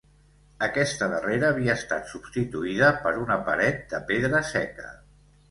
Aquesta 0.67 1.09
darrera 1.11 1.51
havia 1.55 1.75
estat 1.81 2.09
substituïda 2.13 2.91
per 3.05 3.13
una 3.27 3.39
paret 3.51 3.87
de 3.93 4.01
pedra 4.11 4.43
seca. 4.51 4.91